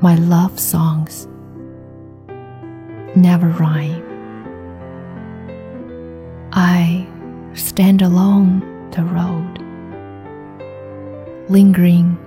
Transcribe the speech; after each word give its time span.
My 0.00 0.14
love 0.14 0.60
songs 0.60 1.26
never 3.16 3.48
rhyme. 3.48 4.04
I 6.52 7.08
stand 7.54 8.02
along 8.02 8.90
the 8.92 9.02
road 9.02 9.67
lingering 11.48 12.18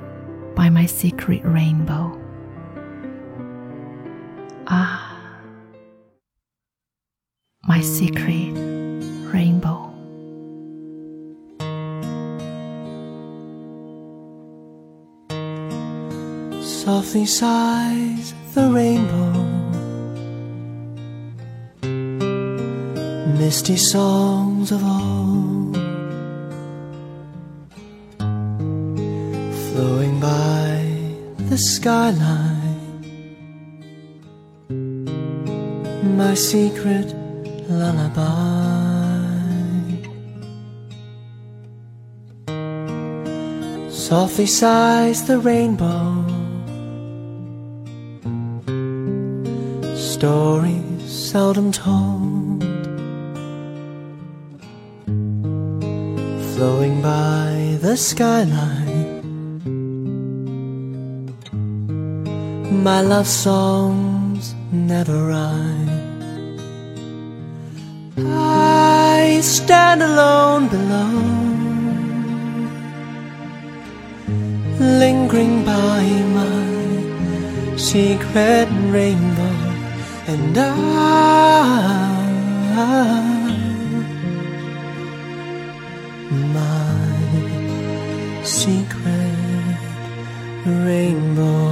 by 0.56 0.70
my 0.70 0.86
secret 0.86 1.42
rainbow. 1.44 2.18
Ah, 4.68 5.16
my 7.64 7.82
secret 7.82 8.52
rainbow. 9.32 9.90
Softly 16.62 17.28
sighs 17.28 18.34
the 18.56 18.70
rainbow, 18.72 19.32
misty 23.38 23.78
songs 23.78 24.72
of 24.72 24.84
old 24.84 25.21
flowing 29.72 30.20
by 30.20 30.84
the 31.50 31.58
skyline. 31.58 32.60
My 36.18 36.34
secret 36.34 37.16
lullaby. 37.70 38.52
Softly 43.90 44.46
sighs 44.46 45.24
the 45.24 45.40
rainbow. 45.40 46.26
Stories 49.96 51.10
seldom 51.32 51.72
told. 51.72 52.62
Flowing 56.56 57.02
by 57.02 57.78
the 57.80 57.96
skyline. 57.96 58.91
My 62.72 63.02
love 63.02 63.28
songs 63.28 64.56
never 64.72 65.28
rhyme. 65.28 65.90
I 68.18 69.42
stand 69.44 70.02
alone 70.02 70.70
below, 70.70 71.12
lingering 74.80 75.66
by 75.66 76.02
my 76.38 77.76
secret 77.76 78.70
rainbow, 78.90 79.58
and 80.28 80.58
I, 80.58 80.64
my 86.54 88.44
secret 88.44 89.78
rainbow. 90.66 91.71